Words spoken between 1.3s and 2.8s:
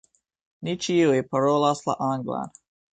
parolas la anglan.